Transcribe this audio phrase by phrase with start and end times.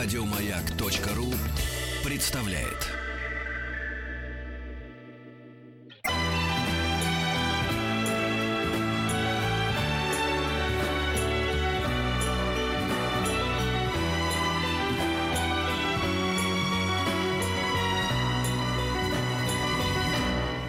[0.00, 1.26] Радиомаяк.ру
[2.04, 2.86] представляет.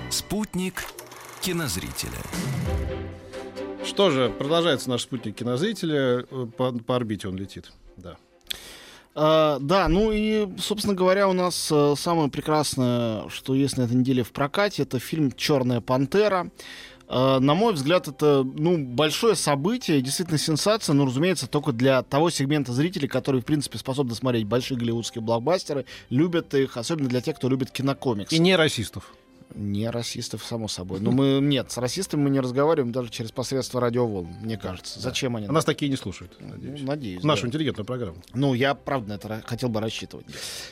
[0.10, 0.86] Спутник
[1.42, 2.10] кинозрителя.
[3.86, 6.24] Что же, продолжается наш спутник кинозрителя.
[6.58, 7.72] По, по орбите он летит.
[7.96, 8.18] Да.
[9.22, 13.98] А, да, ну и, собственно говоря, у нас а, самое прекрасное, что есть на этой
[13.98, 16.50] неделе в прокате, это фильм «Черная пантера».
[17.10, 22.30] А, на мой взгляд, это ну, большое событие, действительно сенсация, но, разумеется, только для того
[22.30, 27.36] сегмента зрителей, которые, в принципе, способны смотреть большие голливудские блокбастеры, любят их, особенно для тех,
[27.36, 28.34] кто любит кинокомиксы.
[28.34, 29.12] И не расистов.
[29.56, 31.00] Не расистов, само собой.
[31.00, 35.00] Но мы нет, с расистами мы не разговариваем даже через посредство радиоволн, мне кажется.
[35.00, 35.48] Зачем они?
[35.48, 36.82] А нас такие не слушают, надеюсь.
[36.82, 37.24] Ну, надеюсь.
[37.24, 37.48] Нашу да.
[37.48, 38.18] интеллигентную программу.
[38.34, 40.28] Ну, я, правда, на это хотел бы рассчитывать.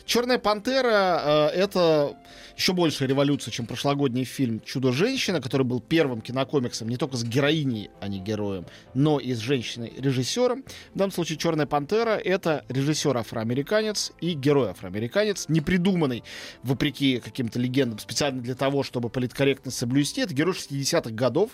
[0.05, 2.15] Черная пантера э, это
[2.55, 7.89] еще большая революция, чем прошлогодний фильм Чудо-женщина, который был первым кинокомиксом не только с героиней,
[7.99, 10.63] а не героем, но и с женщиной-режиссером.
[10.93, 16.23] В данном случае Черная пантера это режиссер афроамериканец и герой афроамериканец, не придуманный,
[16.63, 21.51] вопреки каким-то легендам, специально для того, того, чтобы политкорректность соблюсти, это герой 60-х годов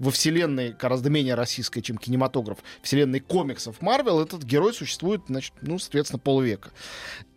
[0.00, 4.20] во вселенной гораздо менее российской, чем кинематограф, вселенной комиксов Марвел.
[4.20, 6.70] Этот герой существует, значит, ну, соответственно, полвека.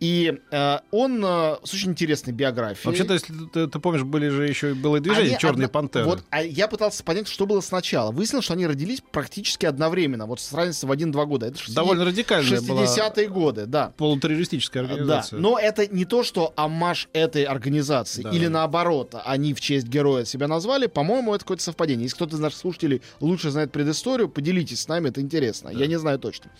[0.00, 2.86] И э, он э, с очень интересной биографией.
[2.86, 5.80] Вообще-то, если ты, ты помнишь, были же еще было и движение они «Черные одно...
[5.80, 6.06] пантеры».
[6.06, 8.10] Вот, а я пытался понять, что было сначала.
[8.10, 11.46] Выяснилось, что они родились практически одновременно, вот с разницей в один-два года.
[11.46, 11.76] Это 60...
[11.76, 13.92] Довольно радикальная 60-е годы, да.
[13.96, 15.36] Полутеррористическая организация.
[15.36, 18.30] Да, но это не то, что амаш этой организации, да.
[18.30, 22.04] или наоборот, они в честь героя себя назвали, по-моему, это какое-то совпадение.
[22.04, 25.70] Если кто-то из наших слушателей лучше знает предысторию, поделитесь с нами, это интересно.
[25.72, 25.78] Да.
[25.78, 26.50] Я не знаю точно.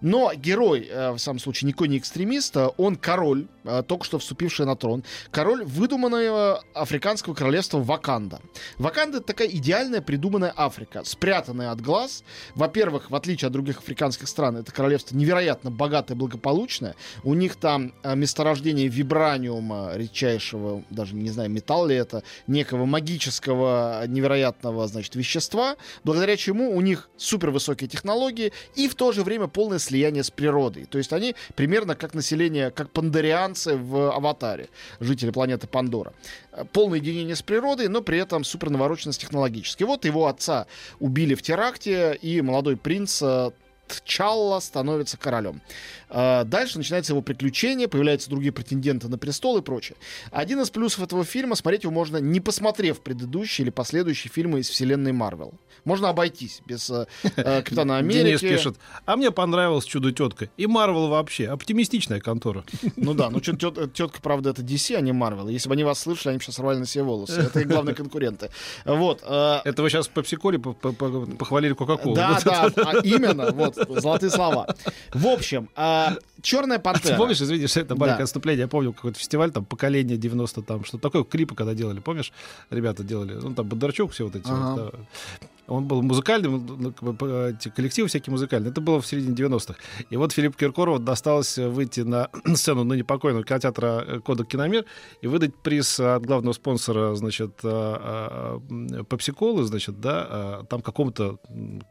[0.00, 4.18] Но герой, э, в самом случае, никакой не экстремист, а он король, э, только что
[4.18, 5.04] вступивший на трон.
[5.30, 8.40] Король выдуманного африканского королевства Ваканда.
[8.78, 12.24] Ваканда— это такая идеальная придуманная Африка, спрятанная от глаз.
[12.54, 16.94] Во-первых, в отличие от других африканских стран, это королевство невероятно богатое и благополучное.
[17.24, 22.09] У них там э, месторождение вибраниума, редчайшего, даже не знаю, металл ли это,
[22.46, 29.12] некого магического невероятного, значит, вещества, благодаря чему у них супер высокие технологии и в то
[29.12, 30.84] же время полное слияние с природой.
[30.86, 34.68] То есть они примерно как население, как пандарианцы в «Аватаре»,
[35.00, 36.12] жители планеты Пандора.
[36.72, 39.84] Полное единение с природой, но при этом супер навороченность технологически.
[39.84, 40.66] Вот его отца
[40.98, 43.50] убили в теракте, и молодой принц э,
[44.04, 45.60] Тчалла становится королем.
[46.10, 49.96] А, дальше начинается его приключение, появляются другие претенденты на престол и прочее.
[50.32, 54.68] Один из плюсов этого фильма, смотреть его можно, не посмотрев предыдущие или последующие фильмы из
[54.68, 55.54] вселенной Марвел.
[55.84, 57.06] Можно обойтись без э,
[57.36, 58.24] э Капитана Америки.
[58.24, 58.76] Денис пишет,
[59.06, 60.50] а мне понравилось «Чудо-тетка».
[60.56, 61.48] И Марвел вообще.
[61.48, 62.64] Оптимистичная контора.
[62.96, 65.48] Ну да, ну тетка, правда, это DC, а не Марвел.
[65.48, 67.40] Если бы они вас слышали, они бы сейчас рвали на себе волосы.
[67.40, 68.50] Это их главные конкуренты.
[68.84, 69.22] Вот.
[69.22, 72.14] Э, это вы сейчас в Пепси-Коле похвалили Кока-Колу.
[72.14, 73.52] Да, да, а именно.
[73.52, 74.66] Вот, золотые слова.
[75.14, 75.70] В общем,
[76.08, 77.10] а, Черная пантера.
[77.10, 78.24] А ты помнишь, извини, что это маленькое да.
[78.24, 82.32] отступление, я помню какой-то фестиваль, там, поколение 90 там, что такое, клипы когда делали, помнишь,
[82.70, 84.82] ребята делали, ну, там, Бондарчук, все вот эти ага.
[84.82, 85.48] вот, да.
[85.70, 86.94] Он был музыкальным,
[87.48, 88.72] эти коллективы всякие музыкальные.
[88.72, 89.76] Это было в середине 90-х.
[90.10, 94.84] И вот Филипп Киркорову досталось выйти на сцену ныне покойного кинотеатра э, «Кодек Киномир»
[95.20, 97.60] и выдать приз от главного спонсора, значит,
[99.08, 101.38] Пепси-колы, значит, да, там какому-то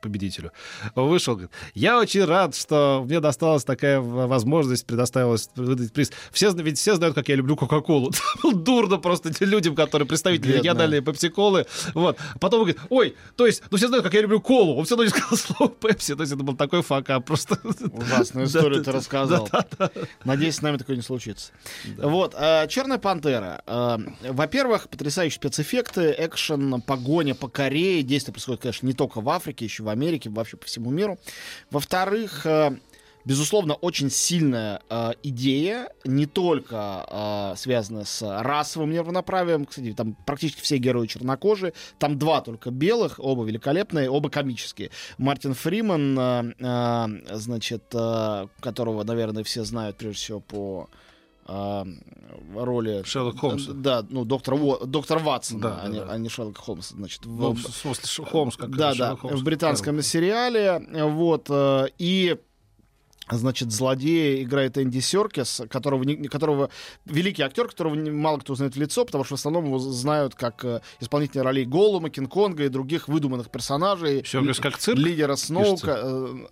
[0.01, 0.51] победителю.
[0.95, 6.11] Вышел, говорит, я очень рад, что мне досталась такая возможность, предоставилась выдать приз.
[6.31, 8.11] Все, ведь все знают, как я люблю Кока-Колу.
[8.53, 11.65] Дурно просто людям, которые представители региональной Пепси-колы.
[11.93, 12.17] Вот.
[12.39, 14.75] Потом он говорит, ой, то есть ну, все знают, как я люблю колу.
[14.75, 16.15] Он все равно не сказал слово Пепси.
[16.15, 17.59] То есть это был такой фака просто.
[17.91, 19.49] Ужасную историю ты рассказал.
[20.23, 21.51] Надеюсь, с нами такое не случится.
[21.97, 22.35] Вот.
[22.37, 23.61] Э, Черная пантера.
[23.65, 23.97] Э,
[24.29, 28.03] во-первых, потрясающие спецэффекты, экшен, погоня по Корее.
[28.03, 31.19] Действие происходит, конечно, не только в Африке, еще в Америке, вообще по всему миру.
[31.71, 32.77] Во-вторых, э,
[33.29, 39.65] безусловно, очень сильная э, идея, не только э, связанная с расовым неравноправием.
[39.65, 41.73] Кстати, там практически все герои чернокожие.
[41.99, 44.89] Там два только белых, оба великолепные, оба комические.
[45.19, 50.89] Мартин Фриман, э, э, значит, э, которого, наверное, все знают прежде всего по
[51.47, 51.85] э,
[52.55, 53.73] роли Шерлок Холмса.
[53.75, 56.07] Да, ну доктор Во, доктор Ватсон, да, а, да, не, да.
[56.09, 57.27] а не Шерлок Холмс, значит.
[57.27, 60.05] В, ну, в смысле Холмс как Да, да, Холмс, в британском Шерлок.
[60.05, 62.35] сериале, вот э, и
[63.31, 66.69] Значит, злодея играет Энди Серкис, которого, которого
[67.05, 70.65] великий актер, которого мало кто знает в лицо, потому что в основном его знают как
[70.65, 74.23] э, исполнителя ролей Голлума, Кинг-Конга и других выдуманных персонажей.
[74.25, 74.99] Серкис как цирк?
[74.99, 75.95] Лидера Сноука.
[75.95, 76.49] Пишется.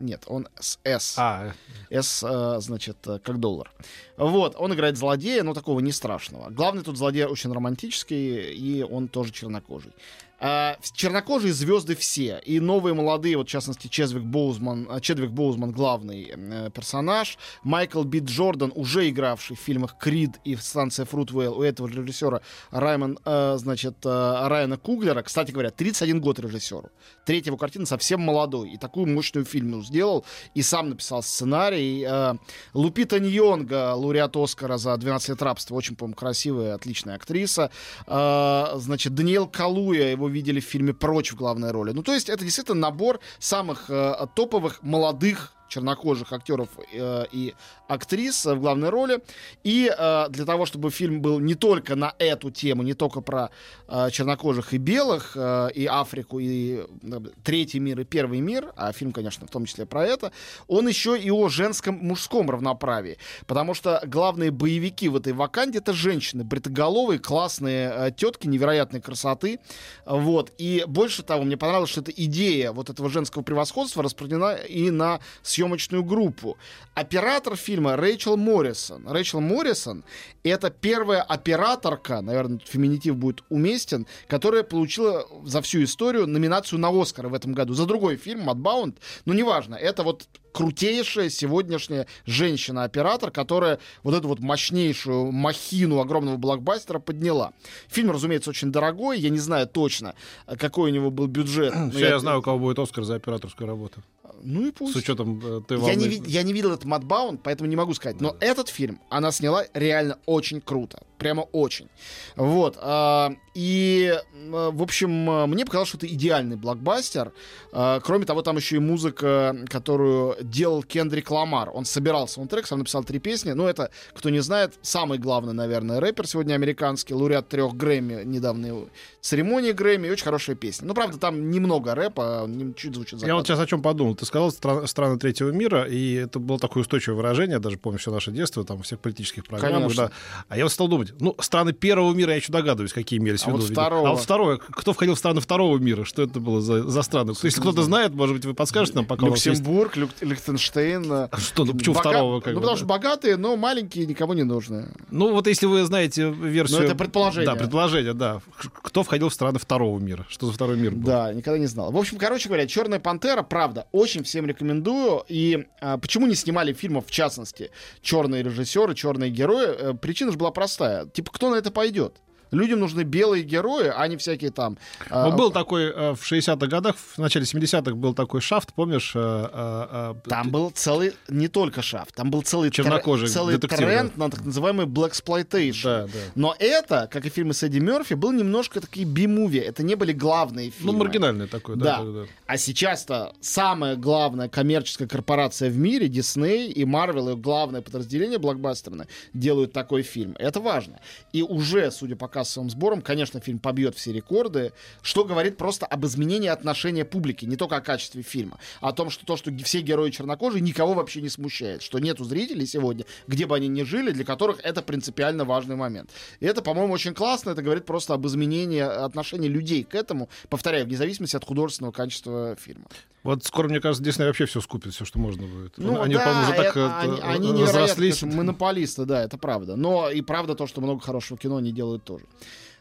[0.00, 1.16] Нет, он с S.
[1.18, 1.52] А,
[1.90, 3.70] S, э, значит, э, как доллар.
[4.16, 6.48] Вот, он играет злодея, но такого не страшного.
[6.48, 9.92] Главный тут злодей очень романтический, и он тоже чернокожий.
[10.40, 12.40] А, чернокожие звезды все.
[12.44, 17.38] И новые молодые, вот в частности Чедвик Боузман, а, Чедвик Боузман главный э, персонаж.
[17.64, 22.40] Майкл Би Джордан, уже игравший в фильмах Крид и Станция Фрутвейл у этого режиссера
[22.70, 25.22] Раймон, э, значит, э, Райана Куглера.
[25.22, 26.90] Кстати говоря, 31 год режиссеру.
[27.24, 28.70] Третья его картина совсем молодой.
[28.70, 30.24] И такую мощную фильму сделал.
[30.54, 32.06] И сам написал сценарий.
[32.08, 32.34] Э,
[32.74, 35.74] Лупита Ньонга, лауреат Оскара за 12 лет рабства.
[35.74, 37.70] Очень, по-моему, красивая, отличная актриса.
[38.06, 41.92] Значит, Даниэл Калуя, его видели в фильме «Прочь» в главной роли.
[41.92, 47.54] Ну, то есть, это действительно набор самых э, топовых молодых чернокожих актеров э, и
[47.86, 49.20] актрис в главной роли.
[49.64, 53.50] И э, для того, чтобы фильм был не только на эту тему, не только про
[53.86, 58.92] э, чернокожих и белых, э, и Африку, и э, третий мир, и первый мир, а
[58.92, 60.32] фильм, конечно, в том числе про это,
[60.66, 63.18] он еще и о женском, мужском равноправии.
[63.46, 69.60] Потому что главные боевики в этой ваканде это женщины, бритоголовые, классные э, тетки невероятной красоты.
[70.06, 70.52] Вот.
[70.58, 75.20] И больше того, мне понравилось, что эта идея вот этого женского превосходства распространена и на
[75.58, 76.56] съемочную группу.
[76.94, 79.08] Оператор фильма Рэйчел Моррисон.
[79.08, 80.04] Рэйчел Моррисон—
[80.44, 87.28] это первая операторка, наверное, феминитив будет уместен, которая получила за всю историю номинацию на Оскар
[87.28, 87.74] в этом году.
[87.74, 88.98] За другой фильм, «Мадбаунд».
[89.24, 90.28] Ну, неважно, это вот
[90.58, 97.52] крутейшая сегодняшняя женщина-оператор, которая вот эту вот мощнейшую махину огромного блокбастера подняла.
[97.86, 99.20] Фильм, разумеется, очень дорогой.
[99.20, 100.16] Я не знаю точно,
[100.58, 101.72] какой у него был бюджет.
[101.92, 104.02] все, я знаю, у кого будет Оскар за операторскую работу.
[104.42, 104.94] Ну и пусть.
[104.94, 108.20] С учетом э, той Я не, я не видел этот Мадбаунд, поэтому не могу сказать.
[108.20, 111.02] Но этот фильм она сняла реально очень круто.
[111.18, 111.88] Прямо очень.
[112.36, 112.76] Вот.
[112.80, 117.32] а, и, м, в общем, а, мне показалось, что это идеальный блокбастер.
[117.72, 121.70] А, Кроме того, там еще и музыка, которую делал Кендрик Ламар.
[121.74, 123.52] Он собирал саундтрек, сам написал три песни.
[123.52, 128.88] Ну, это, кто не знает, самый главный, наверное, рэпер сегодня американский, лауреат трех Грэмми, недавней
[129.20, 130.06] церемонии Грэмми.
[130.06, 130.86] И очень хорошая песня.
[130.86, 134.14] Ну, правда, там немного рэпа, чуть звучит Я вот сейчас о чем подумал.
[134.14, 138.12] Ты сказал «Стра- страны третьего мира, и это было такое устойчивое выражение, даже помню все
[138.12, 139.80] наше детство, там, всех политических программах.
[139.82, 140.06] Конечно.
[140.06, 140.12] Да.
[140.48, 143.48] А я вот стал думать, ну, страны первого мира, я еще догадываюсь, какие имелись в
[143.48, 143.62] А виду.
[143.62, 144.08] вот второго?
[144.08, 146.04] А вот второе, кто входил в страны второго мира?
[146.04, 147.32] Что это было за, за страны?
[147.42, 149.46] Если кто-то знает, может быть, вы подскажете нам, пока есть...
[149.46, 151.10] Люксембург, Люк- Лихтенштейн.
[151.12, 152.40] э, Что, ну, почему бога- второго?
[152.40, 152.78] Как ну, бы, потому да?
[152.78, 154.88] что богатые, но маленькие, никому не нужны.
[155.10, 156.80] Ну, вот если вы знаете версию...
[156.80, 157.46] Ну, это предположение.
[157.46, 158.40] Да, предположение, да.
[158.82, 160.26] Кто входил в страны второго мира?
[160.28, 161.06] Что за второй мир был?
[161.06, 161.90] Да, никогда не знал.
[161.92, 165.24] В общем, короче говоря, Черная пантера, правда, очень всем рекомендую.
[165.28, 167.70] И а, почему не снимали фильмов, в частности,
[168.02, 169.66] черные режиссеры, черные герои?
[169.68, 170.97] Э, причина же была простая.
[171.06, 172.20] Типа, кто на это пойдет?
[172.50, 174.78] Людям нужны белые герои, а не всякие там.
[175.10, 179.12] а, Ну, был такой э, в 60-х годах, в начале 70-х был такой шафт, помнишь?
[179.14, 179.18] э,
[179.52, 184.16] э, э, Там был целый, не только шаф, там был целый, Чернокожий целый детектив, тренд
[184.16, 185.82] на так называемый black exploitation.
[185.82, 186.18] Да, да.
[186.34, 189.58] Но это, как и фильмы с Эдди Мерфи, был немножко такие би-муви.
[189.58, 190.92] Это не были главные фильмы.
[190.92, 191.98] Ну, маргинальный такой, да.
[191.98, 192.04] Да.
[192.04, 192.26] да, да.
[192.46, 199.06] А сейчас-то самая главная коммерческая корпорация в мире, Дисней и Марвел, и главное подразделение блокбастерное,
[199.34, 200.34] делают такой фильм.
[200.38, 201.00] Это важно.
[201.32, 206.06] И уже, судя по кассовым сборам, конечно, фильм побьет все рекорды, что говорит просто об
[206.06, 209.80] изменении отношения публики, не только о качестве фильма, а о том, что то, что все
[209.80, 214.12] герои чернокожие, никого вообще не смущает, что нету зрителей сегодня, где бы они ни жили,
[214.12, 216.10] для которых это принципиально важный момент.
[216.38, 220.86] И это, по-моему, очень классно, это говорит просто об изменении отношения людей к этому, повторяю,
[220.86, 222.84] вне зависимости от художественного качества фильма.
[223.24, 225.76] Вот скоро, мне кажется, Дисней вообще все скупит, все, что можно будет.
[225.76, 227.16] Ну, они, да, по-моему, уже так это- э, они,
[227.48, 228.20] э, они разрослись.
[228.20, 229.76] конечно, монополисты, да, это правда.
[229.76, 232.24] Но и правда то, что много хорошего кино они делают тоже.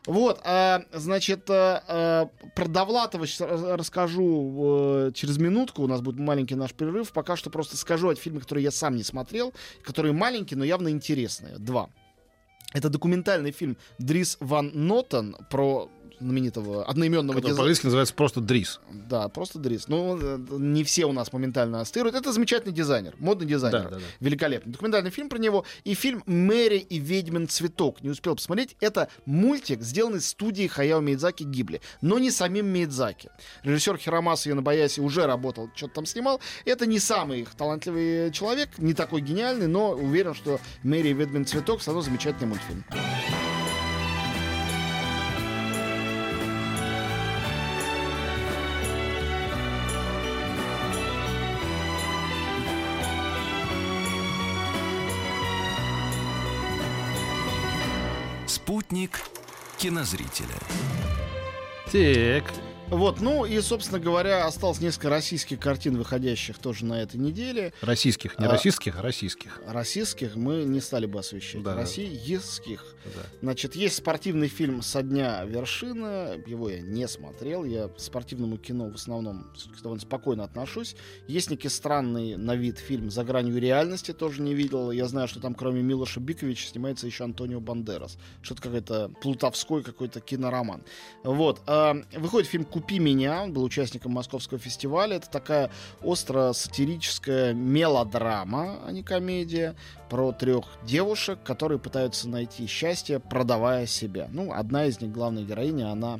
[0.08, 3.26] Вот, а, значит, а, а, про Довлатова
[3.76, 5.84] расскажу э, через минутку.
[5.84, 7.12] У нас будет маленький наш перерыв.
[7.12, 10.90] Пока что просто скажу о фильме, который я сам не смотрел, которые маленькие, но явно
[10.90, 11.58] интересные.
[11.58, 11.90] Два.
[12.74, 15.90] Это документальный фильм Дрис Ван Нотен про
[16.20, 17.58] знаменитого одноименного дизайнера.
[17.58, 18.80] по-английски называется просто Дрис.
[18.92, 19.88] Да, просто Дрис.
[19.88, 22.16] Ну, э, не все у нас моментально ассоциируют.
[22.16, 23.84] Это замечательный дизайнер, модный дизайнер.
[23.84, 24.02] Да, да, да.
[24.20, 24.72] Великолепный.
[24.72, 25.66] Документальный фильм про него.
[25.84, 28.02] И фильм «Мэри и ведьмин цветок».
[28.02, 28.76] Не успел посмотреть.
[28.80, 31.82] Это мультик, сделанный студией Хаяо Миядзаки Гибли.
[32.02, 33.30] Но не самим Миядзаки.
[33.64, 36.40] Режиссер Хиромаса Янабаяси уже работал, что-то там снимал.
[36.66, 41.80] Это не самый талантливый человек, не такой гениальный, но уверен, что «Мэри и ведьмин цветок»
[41.80, 42.84] все равно замечательный мультфильм.
[58.88, 59.20] Спутник
[59.78, 60.48] кинозрителя.
[61.92, 62.54] Так,
[62.90, 67.74] Вот, ну и, собственно говоря, осталось несколько российских картин, выходящих тоже на этой неделе.
[67.82, 69.62] Российских, не а, российских, а российских.
[69.68, 71.64] Российских мы не стали бы освещать.
[71.64, 71.76] Да.
[71.76, 72.96] Российских.
[73.04, 73.22] Да.
[73.42, 76.38] Значит, есть спортивный фильм «Со дня вершина».
[76.46, 77.66] Его я не смотрел.
[77.66, 79.52] Я к спортивному кино в основном
[79.84, 80.96] довольно спокойно отношусь.
[81.28, 84.92] Есть некий странный на вид фильм «За гранью реальности», тоже не видел.
[84.92, 88.18] Я знаю, что там кроме Милоша Биковича снимается еще Антонио Бандерас.
[88.42, 90.84] Что-то какой-то плутовской какой-то кинороман.
[91.26, 91.62] Вот.
[91.68, 93.42] А, выходит фильм «Купи меня».
[93.42, 95.16] Он был участником Московского фестиваля.
[95.16, 95.72] Это такая
[96.04, 99.76] остро-сатирическая мелодрама, а не комедия,
[100.10, 104.28] про трех девушек, которые пытаются найти счастье, продавая себя.
[104.32, 106.20] Ну, одна из них, главная героиня, она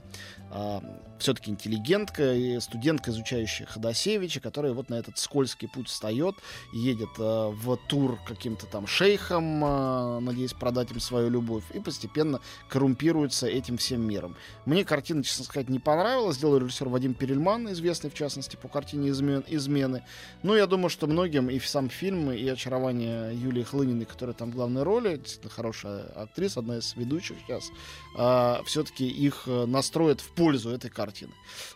[0.52, 0.80] э,
[1.20, 6.36] все-таки интеллигентка студентка, изучающая Ходосевича, которая вот на этот скользкий путь встает,
[6.74, 12.40] едет э, в тур каким-то там шейхом, э, надеясь продать им свою любовь, и постепенно
[12.70, 14.36] коррумпируется этим всем миром.
[14.66, 16.38] Мне картина, честно сказать, не понравилась.
[16.38, 20.04] Сделал режиссер Вадим Перельман, известный, в частности, по картине «Измен, «Измены».
[20.44, 24.56] Но я думаю, что многим и сам фильм, и очарование Юлии Хлыниной, которая там в
[24.56, 27.72] главной роли, действительно хорошая актриса, одна из ведущих сейчас,
[28.18, 31.07] э, все-таки их э, настроит в пользу этой картины.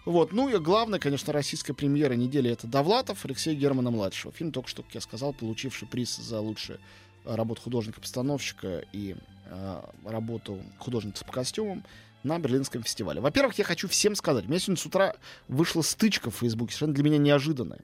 [0.06, 0.32] Вот.
[0.32, 4.34] Ну и главное, конечно, российская премьера недели это Довлатов Алексея Германа-младшего.
[4.34, 6.80] Фильм только что, как я сказал, получивший приз за лучшую
[7.26, 11.84] работу художника-постановщика и э, работу художницы по костюмам
[12.24, 13.22] на Берлинском фестивале.
[13.22, 15.16] Во-первых, я хочу всем сказать, у меня сегодня с утра
[15.48, 17.80] вышла стычка в Фейсбуке, совершенно для меня неожиданная.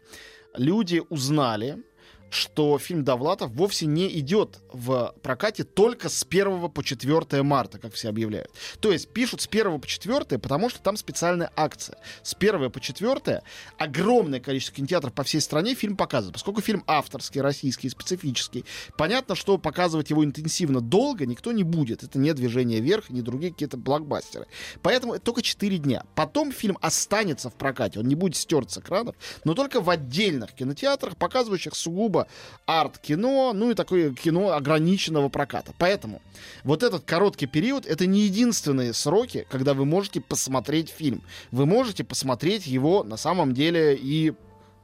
[0.56, 1.84] Люди узнали,
[2.29, 7.93] что фильм Довлатов вовсе не идет в прокате только с 1 по 4 марта, как
[7.93, 8.51] все объявляют.
[8.79, 11.98] То есть пишут с 1 по 4, потому что там специальная акция.
[12.24, 13.41] С 1 по 4
[13.77, 16.34] огромное количество кинотеатров по всей стране фильм показывают.
[16.34, 18.65] Поскольку фильм авторский, российский, специфический,
[18.98, 22.03] понятно, что показывать его интенсивно долго никто не будет.
[22.03, 24.48] Это не движение вверх, не другие какие-то блокбастеры.
[24.81, 26.03] Поэтому это только 4 дня.
[26.15, 30.53] Потом фильм останется в прокате, он не будет стерт с экранов, но только в отдельных
[30.53, 32.27] кинотеатрах, показывающих сугубо сугубо
[32.65, 35.74] арт-кино, ну и такое кино ограниченного проката.
[35.77, 36.21] Поэтому
[36.63, 41.21] вот этот короткий период это не единственные сроки, когда вы можете посмотреть фильм.
[41.51, 44.33] Вы можете посмотреть его на самом деле и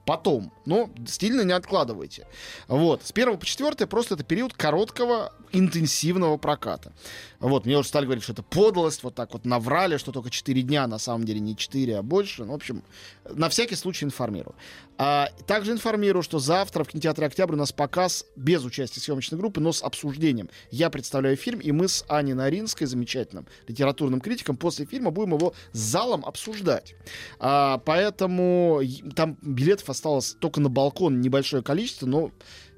[0.06, 0.52] потом.
[0.66, 2.26] Но стильно не откладывайте.
[2.68, 3.06] Вот.
[3.06, 6.92] С 1 по 4 просто это период короткого интенсивного проката.
[7.40, 10.62] Вот, мне уже стали говорить, что это подлость, вот так вот наврали, что только 4
[10.62, 12.44] дня, на самом деле не 4, а больше.
[12.44, 12.84] Ну, в общем,
[13.30, 14.56] на всякий случай информирую.
[14.98, 19.60] А, также информирую, что завтра в кинотеатре «Октябрь» у нас показ без участия съемочной группы,
[19.60, 20.50] но с обсуждением.
[20.72, 25.54] Я представляю фильм, и мы с Аней Наринской, замечательным литературным критиком, после фильма будем его
[25.72, 26.96] с залом обсуждать.
[27.40, 28.82] А, поэтому
[29.16, 32.32] там билетов осталось только на балкон небольшое количество, но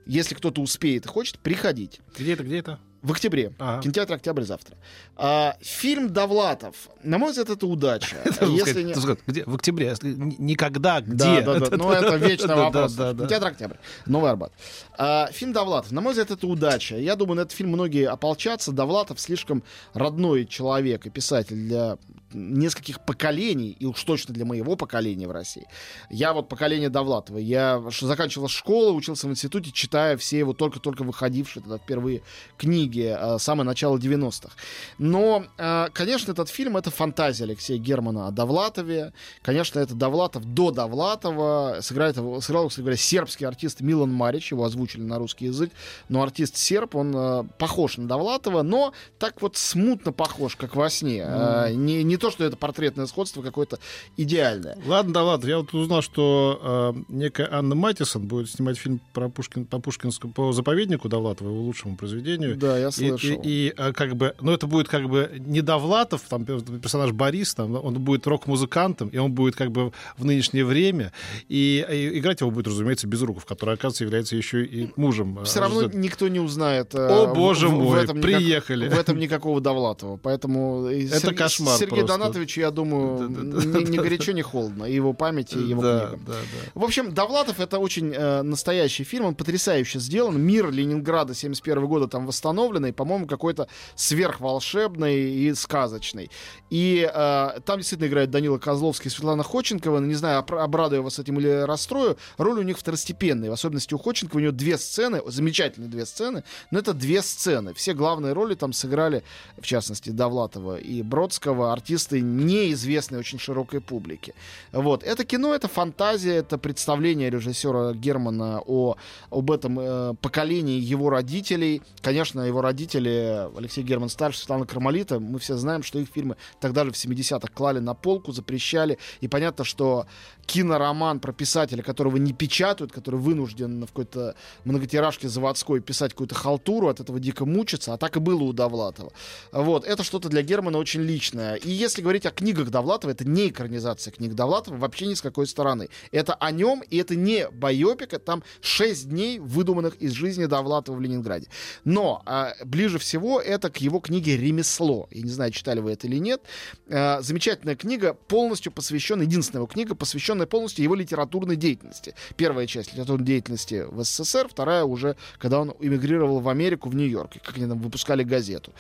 [0.06, 2.00] если кто-то успеет и хочет, приходить.
[2.18, 2.80] Где это, где это?
[3.06, 3.54] В октябре.
[3.60, 3.84] Ага.
[3.84, 4.76] Кинотеатр «Октябрь» завтра.
[5.16, 6.90] А, фильм «Довлатов».
[7.04, 8.18] На мой взгляд, это удача.
[8.42, 8.94] Если не...
[9.28, 9.44] Где?
[9.46, 9.94] В октябре.
[10.02, 11.02] Никогда.
[11.02, 11.42] Где?
[11.42, 11.78] Да, да, да.
[11.86, 12.96] Ну, это вечный вопрос.
[12.96, 13.76] Кинотеатр «Октябрь».
[14.08, 14.54] Новый Арбат.
[14.98, 15.92] А, фильм «Довлатов».
[15.92, 16.98] На мой взгляд, это удача.
[16.98, 18.72] Я думаю, на этот фильм многие ополчатся.
[18.72, 22.00] Довлатов слишком родной человек и писатель для
[22.34, 25.68] нескольких поколений, и уж точно для моего поколения в России.
[26.10, 27.38] Я вот поколение Довлатова.
[27.38, 32.22] Я заканчивал школу, учился в институте, читая все его только-только выходившие тогда впервые
[32.58, 34.54] книги, э, самое начало 90-х.
[34.98, 39.14] Но, э, конечно, этот фильм— это фантазия Алексея Германа о Довлатове.
[39.42, 41.80] Конечно, это Довлатов до Довлатова.
[41.82, 45.72] Сыграет сыграл, кстати говоря, сербский артист Милан Марич, его озвучили на русский язык.
[46.10, 50.90] Но артист серб, он э, похож на Довлатова, но так вот смутно похож, как во
[50.90, 51.20] сне.
[51.20, 51.74] Mm.
[51.76, 53.80] Не, не то, что это портретное сходство какое-то
[54.18, 54.78] идеальное.
[54.86, 55.48] Ладно, да ладно.
[55.48, 60.34] Я вот узнал, что э, некая Анна Матисон будет снимать фильм про Пушкин, по Пушкинскому,
[60.34, 62.56] по заповеднику Довлатова, его лучшему произведению.
[62.56, 63.30] Да, я слышал.
[63.30, 67.12] И, и, и а, как бы, ну это будет как бы не Довлатов, там персонаж
[67.12, 71.12] Борис, там, он будет рок-музыкантом, и он будет как бы в нынешнее время,
[71.50, 75.44] и, и играть его будет, разумеется, без Безруков, который, оказывается, является еще и мужем.
[75.46, 76.94] Все равно никто не узнает.
[76.94, 78.86] О, боже в, мой, в этом приехали.
[78.86, 80.86] Никак, в этом никакого Довлатова, поэтому...
[80.86, 82.05] Это Сергей, кошмар Сергей.
[82.06, 84.86] Донатович, я думаю, не, горячо, не холодно.
[84.86, 86.26] И его памяти, и его книгам.
[86.74, 89.26] В общем, Довлатов это очень э, настоящий фильм.
[89.26, 90.40] Он потрясающе сделан.
[90.40, 92.94] Мир Ленинграда 71 года там восстановленный.
[92.94, 96.30] По-моему, какой-то сверхволшебный и сказочный.
[96.70, 100.00] И э, там действительно играет Данила Козловский и Светлана Ходченкова.
[100.00, 102.18] Не знаю, обрадую вас этим или расстрою.
[102.38, 103.50] Роль у них второстепенная.
[103.50, 107.74] В особенности у Ходченкова у него две сцены, замечательные две сцены, но это две сцены.
[107.74, 109.24] Все главные роли там сыграли,
[109.58, 114.34] в частности, Довлатова и Бродского, артисты артисты, неизвестные очень широкой публике.
[114.72, 115.04] Вот.
[115.04, 118.96] Это кино, это фантазия, это представление режиссера Германа о,
[119.32, 121.82] об этом э, поколении его родителей.
[122.02, 126.84] Конечно, его родители, Алексей Герман старший, Светлана Кармалита, мы все знаем, что их фильмы тогда
[126.84, 128.98] же в 70-х клали на полку, запрещали.
[129.22, 130.06] И понятно, что
[130.46, 136.88] кинороман про писателя, которого не печатают, который вынужден в какой-то многотиражке заводской писать какую-то халтуру,
[136.88, 139.12] от этого дико мучиться, а так и было у Довлатова.
[139.52, 141.56] Вот, это что-то для Германа очень личное.
[141.56, 145.48] И если говорить о книгах Довлатова, это не экранизация книг Довлатова вообще ни с какой
[145.48, 145.90] стороны.
[146.12, 151.02] Это о нем, и это не байопика, там 6 дней выдуманных из жизни Довлатова в
[151.02, 151.48] Ленинграде.
[151.84, 155.08] Но а, ближе всего это к его книге «Ремесло».
[155.12, 156.42] Я не знаю, читали вы это или нет.
[156.90, 162.16] А, замечательная книга, полностью посвященная, единственная его книга, посвященная полностью его литературной деятельности.
[162.36, 167.34] Первая часть литературной деятельности в СССР, вторая уже, когда он эмигрировал в Америку, в Нью-Йорк,
[167.44, 168.74] как они там выпускали газету.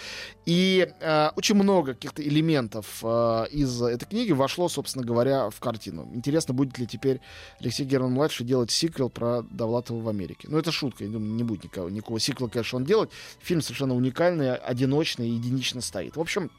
[0.45, 6.09] И э, очень много каких-то элементов э, из этой книги вошло, собственно говоря, в картину.
[6.13, 7.21] Интересно, будет ли теперь
[7.59, 10.47] Алексей Герман-младший делать сиквел про Довлатова в Америке.
[10.49, 13.09] Ну, это шутка, я думаю, не будет никого, никакого сиквела, конечно, он делать.
[13.39, 16.15] Фильм совершенно уникальный, одиночный, единично стоит.
[16.15, 16.51] В общем,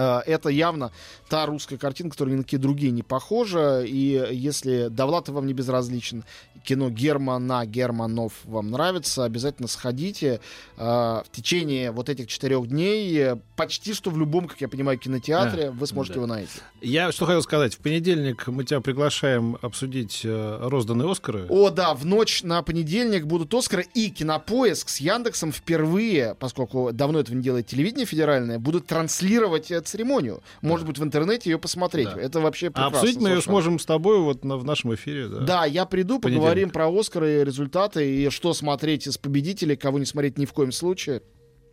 [0.00, 0.92] это явно
[1.28, 3.82] та русская картина, которая ни на какие другие не похожа.
[3.84, 6.24] И если Довлатов вам не безразличен,
[6.64, 10.40] кино Германа Германов вам нравится, обязательно сходите.
[10.76, 15.66] Э, в течение вот этих четырех дней почти что в любом, как я понимаю, кинотеатре
[15.66, 16.20] да, вы сможете да.
[16.20, 16.50] его найти.
[16.80, 17.74] Я что хотел сказать.
[17.74, 21.46] В понедельник мы тебя приглашаем обсудить э, розданные Оскары.
[21.48, 27.20] О, да, в ночь на понедельник будут Оскары и Кинопоиск с Яндексом впервые, поскольку давно
[27.20, 30.42] этого не делает телевидение федеральное, будут транслировать церемонию.
[30.62, 30.92] Может да.
[30.92, 32.08] быть, в интернете ее посмотреть.
[32.14, 32.20] Да.
[32.20, 32.98] Это вообще прекрасно.
[32.98, 35.28] А обсудить мы ее сможем с тобой вот на, в нашем эфире.
[35.28, 40.06] Да, да я приду, поговорим про Оскары, результаты и что смотреть из победителей, кого не
[40.06, 41.22] смотреть ни в коем случае.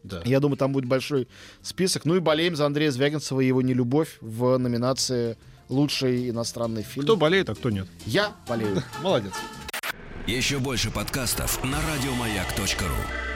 [0.03, 0.21] Да.
[0.25, 1.27] Я думаю, там будет большой
[1.61, 2.05] список.
[2.05, 5.37] Ну и болеем за Андрея Звягинцева и его нелюбовь в номинации
[5.69, 7.05] «Лучший иностранный фильм».
[7.05, 7.87] Кто болеет, а кто нет?
[8.05, 8.81] Я болею.
[9.03, 9.33] Молодец.
[10.27, 13.30] Еще больше подкастов на радиомаяк.ру